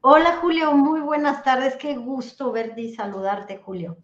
[0.00, 1.74] Hola Julio, muy buenas tardes.
[1.76, 3.98] Qué gusto verte y saludarte, Julio.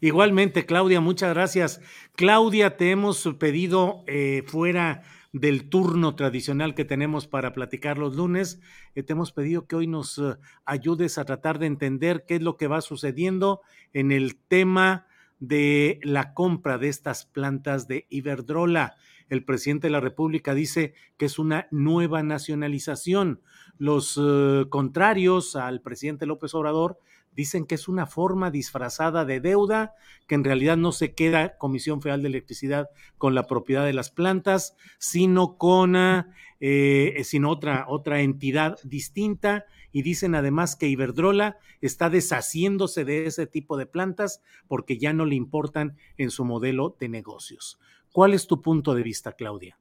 [0.00, 1.80] Igualmente, Claudia, muchas gracias.
[2.16, 8.60] Claudia, te hemos pedido eh, fuera del turno tradicional que tenemos para platicar los lunes,
[8.96, 12.42] eh, te hemos pedido que hoy nos eh, ayudes a tratar de entender qué es
[12.42, 13.60] lo que va sucediendo
[13.92, 15.06] en el tema
[15.38, 18.96] de la compra de estas plantas de Iberdrola.
[19.28, 23.40] El presidente de la República dice que es una nueva nacionalización.
[23.80, 26.98] Los eh, contrarios al presidente López Obrador
[27.32, 29.94] dicen que es una forma disfrazada de deuda,
[30.26, 34.10] que en realidad no se queda Comisión Federal de Electricidad con la propiedad de las
[34.10, 39.64] plantas, sino con eh, sino otra, otra entidad distinta.
[39.92, 45.24] Y dicen además que Iberdrola está deshaciéndose de ese tipo de plantas porque ya no
[45.24, 47.78] le importan en su modelo de negocios.
[48.12, 49.78] ¿Cuál es tu punto de vista, Claudia?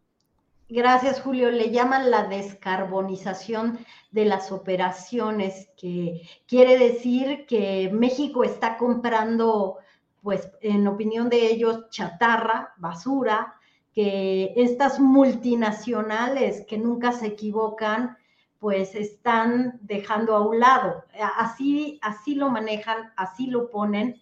[0.71, 1.49] Gracias, Julio.
[1.49, 3.79] Le llaman la descarbonización
[4.11, 9.77] de las operaciones, que quiere decir que México está comprando,
[10.21, 13.55] pues, en opinión de ellos, chatarra, basura,
[13.93, 18.15] que estas multinacionales que nunca se equivocan,
[18.59, 21.03] pues están dejando a un lado.
[21.37, 24.21] Así, así lo manejan, así lo ponen.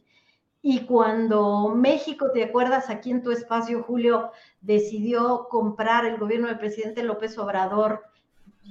[0.69, 6.59] Y cuando México, ¿te acuerdas aquí en tu espacio, Julio, decidió comprar, el gobierno del
[6.59, 8.03] presidente López Obrador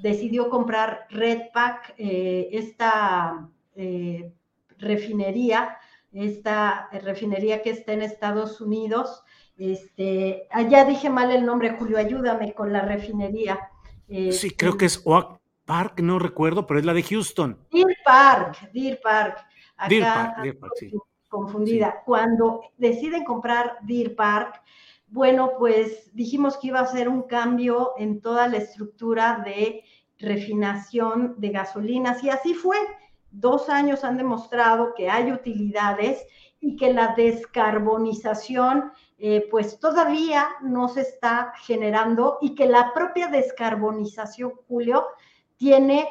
[0.02, 4.30] decidió comprar Redpack, eh, esta eh,
[4.76, 5.78] refinería,
[6.12, 9.22] esta refinería que está en Estados Unidos.
[9.56, 13.58] Este, allá dije mal el nombre, Julio, ayúdame con la refinería.
[14.06, 17.58] sí, creo que es Oak Park, no recuerdo, pero es la de Houston.
[17.72, 19.46] Deer Park, Deer Park.
[19.88, 20.92] Deer Park, Deer Park, sí
[21.36, 22.02] confundida.
[22.06, 24.62] Cuando deciden comprar Deer Park,
[25.08, 29.84] bueno, pues dijimos que iba a ser un cambio en toda la estructura de
[30.18, 32.78] refinación de gasolinas y así fue.
[33.30, 36.24] Dos años han demostrado que hay utilidades
[36.58, 43.28] y que la descarbonización eh, pues todavía no se está generando y que la propia
[43.28, 45.06] descarbonización, Julio,
[45.56, 46.08] tiene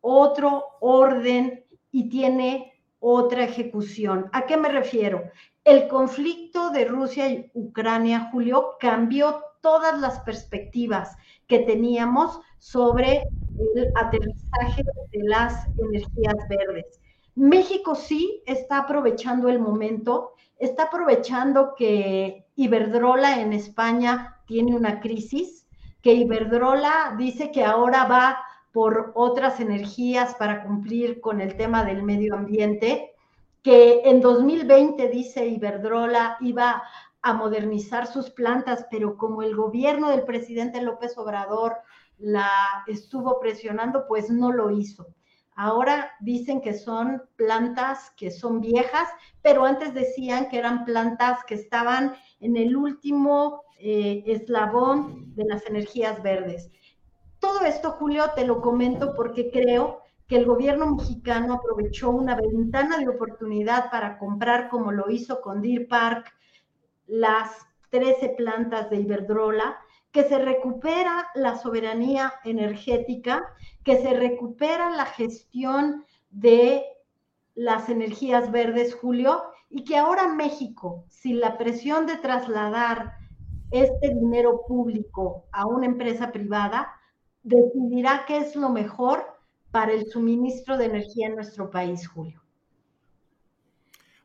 [0.00, 2.71] otro orden y tiene
[3.02, 4.30] otra ejecución.
[4.32, 5.24] ¿A qué me refiero?
[5.64, 13.24] El conflicto de Rusia y Ucrania, Julio, cambió todas las perspectivas que teníamos sobre
[13.58, 17.00] el aterrizaje de las energías verdes.
[17.34, 25.66] México sí está aprovechando el momento, está aprovechando que Iberdrola en España tiene una crisis,
[26.02, 28.38] que Iberdrola dice que ahora va
[28.72, 33.14] por otras energías para cumplir con el tema del medio ambiente,
[33.62, 36.82] que en 2020, dice Iberdrola, iba
[37.20, 41.76] a modernizar sus plantas, pero como el gobierno del presidente López Obrador
[42.18, 42.50] la
[42.86, 45.06] estuvo presionando, pues no lo hizo.
[45.54, 49.08] Ahora dicen que son plantas que son viejas,
[49.42, 55.66] pero antes decían que eran plantas que estaban en el último eh, eslabón de las
[55.66, 56.70] energías verdes.
[57.42, 62.98] Todo esto, Julio, te lo comento porque creo que el gobierno mexicano aprovechó una ventana
[62.98, 66.32] de oportunidad para comprar, como lo hizo con Deer Park,
[67.08, 67.50] las
[67.90, 69.76] 13 plantas de Iberdrola,
[70.12, 73.42] que se recupera la soberanía energética,
[73.82, 76.84] que se recupera la gestión de
[77.56, 83.14] las energías verdes, Julio, y que ahora México, sin la presión de trasladar
[83.72, 87.00] este dinero público a una empresa privada,
[87.42, 89.24] decidirá qué es lo mejor
[89.70, 92.42] para el suministro de energía en nuestro país, Julio.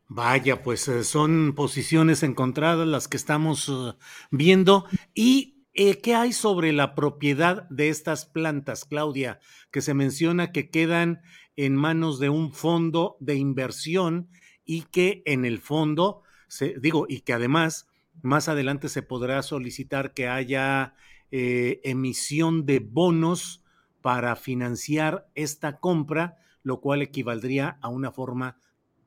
[0.10, 3.98] Vaya, pues eh, son posiciones encontradas las que estamos eh,
[4.32, 4.86] viendo.
[5.14, 9.40] ¿Y eh, qué hay sobre la propiedad de estas plantas, Claudia?
[9.70, 11.22] Que se menciona que quedan
[11.58, 14.30] en manos de un fondo de inversión
[14.64, 17.88] y que en el fondo, se, digo, y que además
[18.22, 20.96] más adelante se podrá solicitar que haya
[21.32, 23.64] emisión de bonos
[24.02, 28.58] para financiar esta compra, lo cual equivaldría a una forma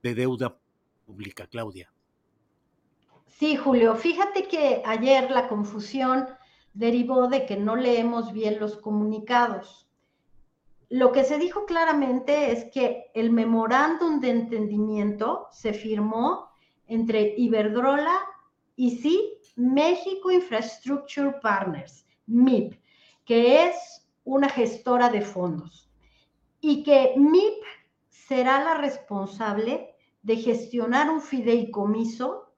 [0.02, 0.58] de deuda
[1.06, 1.93] pública, Claudia.
[3.26, 6.26] Sí, Julio, fíjate que ayer la confusión
[6.75, 9.88] derivó de que no leemos bien los comunicados.
[10.90, 16.50] Lo que se dijo claramente es que el memorándum de entendimiento se firmó
[16.87, 18.19] entre Iberdrola
[18.76, 22.80] y sí, México Infrastructure Partners, MIP,
[23.24, 25.90] que es una gestora de fondos,
[26.60, 27.62] y que MIP
[28.08, 32.52] será la responsable de gestionar un fideicomiso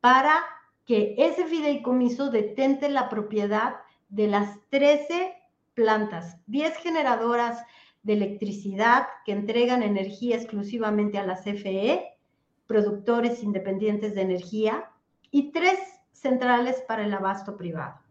[0.00, 0.42] para
[0.84, 3.76] que ese fideicomiso detente la propiedad
[4.08, 5.34] de las 13
[5.74, 7.62] plantas, 10 generadoras
[8.02, 12.18] de electricidad que entregan energía exclusivamente a la CFE,
[12.66, 14.90] productores independientes de energía,
[15.30, 15.78] y tres
[16.12, 18.01] centrales para el abasto privado.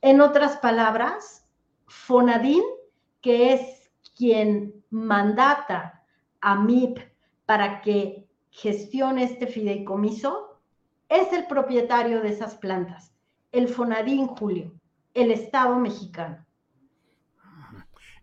[0.00, 1.46] En otras palabras,
[1.86, 2.62] Fonadín,
[3.20, 6.04] que es quien mandata
[6.40, 6.98] a MIP
[7.44, 10.60] para que gestiona este fideicomiso
[11.08, 13.14] es el propietario de esas plantas,
[13.52, 14.72] el Fonadín Julio,
[15.14, 16.44] el Estado mexicano.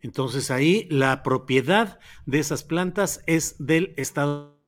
[0.02, 4.63] Entonces ahí la propiedad de esas plantas es del Estado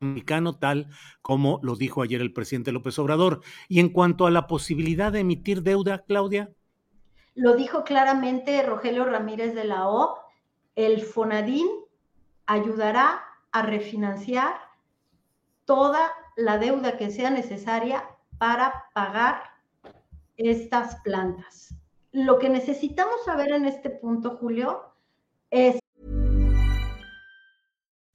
[0.00, 0.88] mexicano, tal
[1.22, 3.40] como lo dijo ayer el presidente López Obrador.
[3.68, 6.50] Y en cuanto a la posibilidad de emitir deuda, Claudia.
[7.34, 10.18] Lo dijo claramente Rogelio Ramírez de la O,
[10.74, 11.66] el Fonadín
[12.46, 13.22] ayudará
[13.52, 14.54] a refinanciar
[15.64, 18.08] toda la deuda que sea necesaria
[18.38, 19.42] para pagar
[20.36, 21.74] estas plantas.
[22.12, 24.94] Lo que necesitamos saber en este punto, Julio,
[25.50, 25.78] es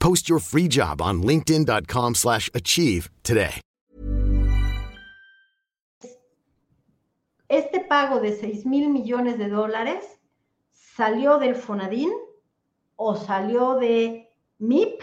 [0.00, 3.60] Post your free job on linkedin.com/achieve today.
[7.48, 10.04] Este pago de 6 mil millones de dólares
[10.72, 12.10] salió del Fonadín
[12.96, 15.02] o salió de MIP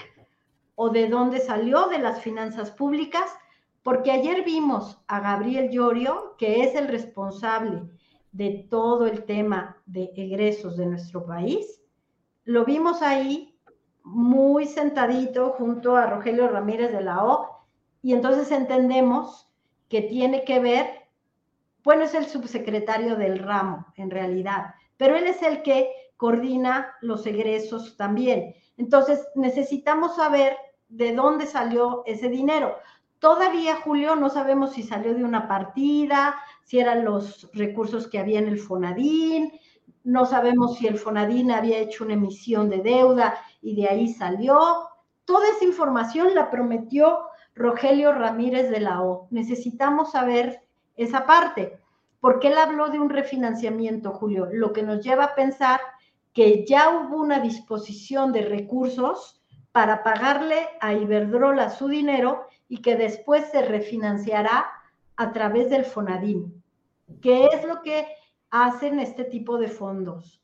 [0.76, 3.30] o de dónde salió de las finanzas públicas
[3.88, 7.84] Porque ayer vimos a Gabriel Llorio, que es el responsable
[8.34, 11.82] de todo el tema de egresos de nuestro país.
[12.44, 13.57] Lo vimos ahí
[14.08, 17.66] muy sentadito junto a Rogelio Ramírez de la O,
[18.02, 19.50] y entonces entendemos
[19.90, 20.88] que tiene que ver,
[21.84, 27.26] bueno, es el subsecretario del ramo en realidad, pero él es el que coordina los
[27.26, 28.56] egresos también.
[28.78, 30.58] Entonces necesitamos saber
[30.90, 32.76] de dónde salió ese dinero.
[33.20, 38.40] Todavía, Julio, no sabemos si salió de una partida, si eran los recursos que había
[38.40, 39.52] en el Fonadín,
[40.08, 44.60] no sabemos si el Fonadín había hecho una emisión de deuda y de ahí salió.
[45.26, 49.28] Toda esa información la prometió Rogelio Ramírez de la O.
[49.32, 50.62] Necesitamos saber
[50.96, 51.80] esa parte,
[52.20, 55.80] porque él habló de un refinanciamiento, Julio, lo que nos lleva a pensar
[56.34, 62.96] que ya hubo una disposición de recursos para pagarle a Iberdrola su dinero y que
[62.96, 64.68] después se refinanciará
[65.16, 66.64] a través del Fonadín.
[67.22, 68.08] ¿Qué es lo que
[68.50, 70.42] hacen este tipo de fondos?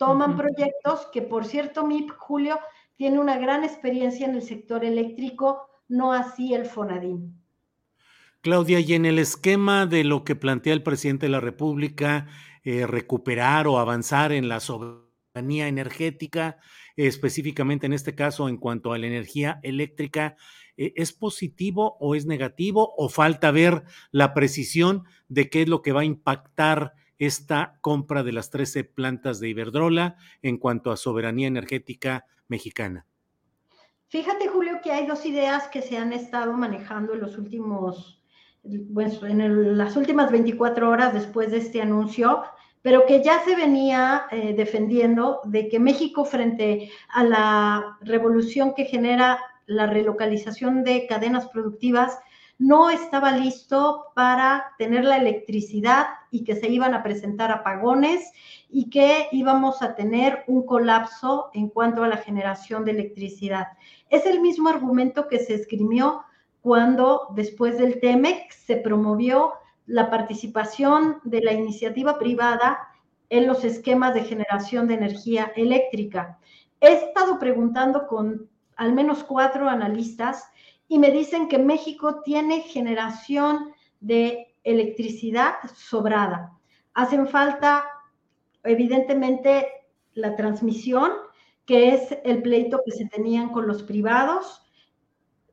[0.00, 2.58] Toman proyectos que, por cierto, MIP, Julio,
[2.96, 7.38] tiene una gran experiencia en el sector eléctrico, no así el Fonadín.
[8.40, 12.28] Claudia, y en el esquema de lo que plantea el presidente de la República,
[12.64, 16.56] eh, recuperar o avanzar en la soberanía energética,
[16.96, 20.34] específicamente en este caso en cuanto a la energía eléctrica,
[20.78, 25.82] eh, ¿es positivo o es negativo o falta ver la precisión de qué es lo
[25.82, 30.96] que va a impactar esta compra de las 13 plantas de Iberdrola en cuanto a
[30.96, 33.06] soberanía energética mexicana?
[34.08, 38.24] Fíjate, Julio, que hay dos ideas que se han estado manejando en los últimos,
[38.92, 42.42] pues, en las últimas 24 horas después de este anuncio
[42.82, 48.86] pero que ya se venía eh, defendiendo de que México frente a la revolución que
[48.86, 52.18] genera la relocalización de cadenas productivas
[52.60, 58.30] no estaba listo para tener la electricidad y que se iban a presentar apagones
[58.68, 63.68] y que íbamos a tener un colapso en cuanto a la generación de electricidad.
[64.10, 66.22] Es el mismo argumento que se escribió
[66.60, 69.54] cuando después del TEMEC se promovió
[69.86, 72.78] la participación de la iniciativa privada
[73.30, 76.38] en los esquemas de generación de energía eléctrica.
[76.82, 80.44] He estado preguntando con al menos cuatro analistas
[80.90, 86.58] y me dicen que México tiene generación de electricidad sobrada.
[86.94, 87.84] Hacen falta,
[88.64, 89.68] evidentemente,
[90.14, 91.12] la transmisión,
[91.64, 94.66] que es el pleito que se tenían con los privados.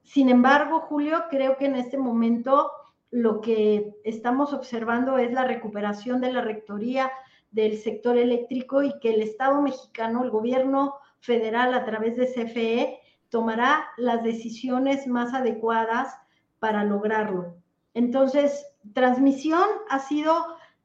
[0.01, 2.71] Sin embargo, Julio, creo que en este momento
[3.11, 7.11] lo que estamos observando es la recuperación de la rectoría
[7.51, 12.99] del sector eléctrico y que el Estado mexicano, el gobierno federal a través de CFE,
[13.29, 16.15] tomará las decisiones más adecuadas
[16.59, 17.55] para lograrlo.
[17.93, 20.33] Entonces, transmisión ha sido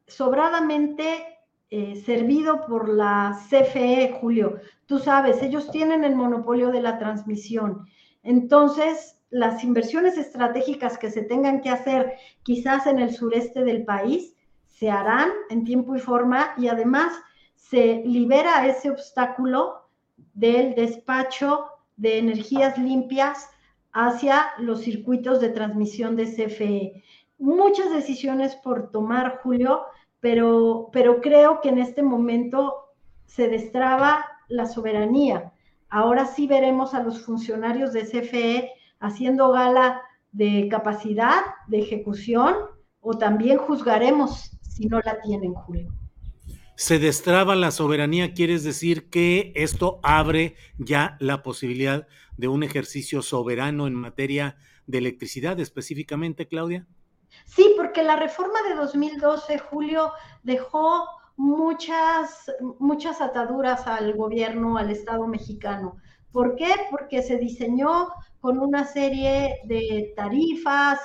[0.06, 1.38] sobradamente
[1.70, 4.60] eh, servido por la CFE, Julio.
[4.86, 7.86] Tú sabes, ellos tienen el monopolio de la transmisión.
[8.22, 14.34] Entonces, las inversiones estratégicas que se tengan que hacer quizás en el sureste del país
[14.66, 17.14] se harán en tiempo y forma y además
[17.54, 19.88] se libera ese obstáculo
[20.34, 23.48] del despacho de energías limpias
[23.92, 27.04] hacia los circuitos de transmisión de CFE.
[27.38, 29.82] Muchas decisiones por tomar, Julio,
[30.20, 32.74] pero, pero creo que en este momento
[33.26, 35.52] se destraba la soberanía.
[35.88, 42.54] Ahora sí veremos a los funcionarios de CFE haciendo gala de capacidad de ejecución
[43.00, 45.92] o también juzgaremos si no la tienen, Julio.
[46.74, 53.22] Se destraba la soberanía, quieres decir que esto abre ya la posibilidad de un ejercicio
[53.22, 56.86] soberano en materia de electricidad específicamente, Claudia.
[57.44, 60.12] Sí, porque la reforma de 2012, Julio,
[60.42, 65.96] dejó muchas, muchas ataduras al gobierno, al Estado mexicano.
[66.30, 66.72] ¿Por qué?
[66.90, 68.08] Porque se diseñó
[68.40, 70.98] con una serie de tarifas,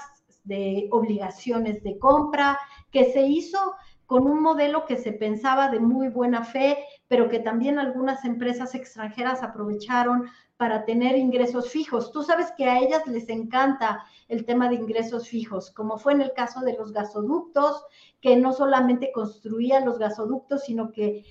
[0.43, 2.57] de obligaciones de compra,
[2.91, 3.75] que se hizo
[4.07, 8.73] con un modelo que se pensaba de muy buena fe, pero que también algunas empresas
[8.73, 12.11] extranjeras aprovecharon para tener ingresos fijos.
[12.11, 16.21] Tú sabes que a ellas les encanta el tema de ingresos fijos, como fue en
[16.21, 17.85] el caso de los gasoductos,
[18.19, 21.23] que no solamente construían los gasoductos, sino que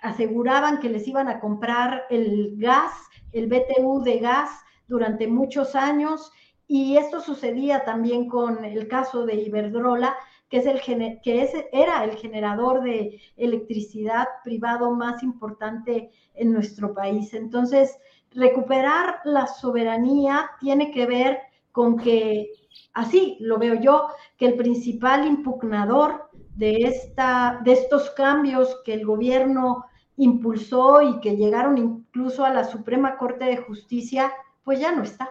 [0.00, 2.92] aseguraban que les iban a comprar el gas
[3.32, 4.50] el BTU de gas
[4.86, 6.30] durante muchos años
[6.68, 10.16] y esto sucedía también con el caso de Iberdrola,
[10.52, 10.82] que, es el,
[11.22, 17.32] que era el generador de electricidad privado más importante en nuestro país.
[17.32, 17.96] Entonces,
[18.32, 21.38] recuperar la soberanía tiene que ver
[21.72, 22.50] con que,
[22.92, 29.06] así lo veo yo, que el principal impugnador de, esta, de estos cambios que el
[29.06, 29.86] gobierno
[30.18, 34.30] impulsó y que llegaron incluso a la Suprema Corte de Justicia,
[34.64, 35.30] pues ya no está.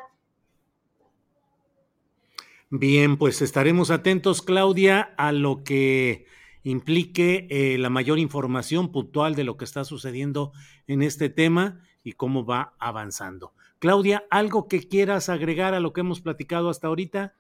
[2.74, 6.26] Bien, pues estaremos atentos, Claudia, a lo que
[6.64, 10.54] implique eh, la mayor información puntual de lo que está sucediendo
[10.88, 13.54] en este tema y cómo va avanzando.
[13.80, 17.34] Claudia, ¿algo que quieras agregar a lo que hemos platicado hasta ahorita?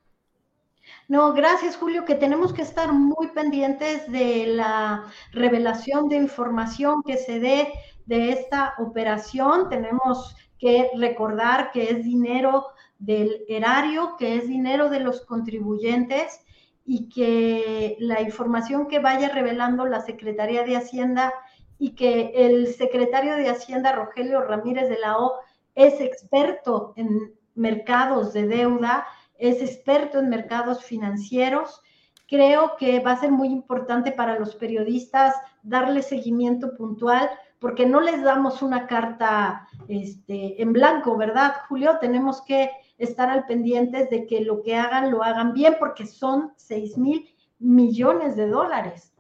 [1.07, 7.15] No, gracias Julio, que tenemos que estar muy pendientes de la revelación de información que
[7.15, 7.69] se dé
[8.05, 9.69] de esta operación.
[9.69, 12.65] Tenemos que recordar que es dinero
[13.01, 16.46] del erario, que es dinero de los contribuyentes
[16.86, 21.34] y que la información que vaya revelando la Secretaría de Hacienda
[21.79, 25.34] y que el secretario de Hacienda, Rogelio Ramírez de la O,
[25.74, 29.08] es experto en mercados de deuda,
[29.39, 31.81] es experto en mercados financieros.
[32.27, 37.29] Creo que va a ser muy importante para los periodistas darle seguimiento puntual
[37.62, 42.00] porque no les damos una carta este, en blanco, ¿verdad, Julio?
[42.00, 42.72] Tenemos que
[43.03, 47.29] estar al pendientes de que lo que hagan lo hagan bien porque son 6 mil
[47.60, 49.13] millones de dólares.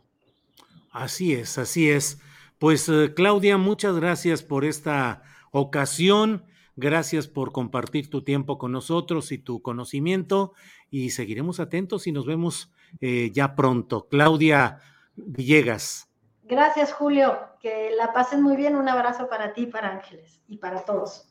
[0.91, 2.19] Así es, así es.
[2.59, 6.45] Pues eh, Claudia, muchas gracias por esta ocasión.
[6.75, 10.53] Gracias por compartir tu tiempo con nosotros y tu conocimiento
[10.89, 14.07] y seguiremos atentos y nos vemos eh, ya pronto.
[14.09, 14.79] Claudia
[15.15, 16.09] Villegas.
[16.43, 17.37] Gracias, Julio.
[17.61, 18.75] Que la pasen muy bien.
[18.75, 21.30] Un abrazo para ti, para Ángeles y para todos.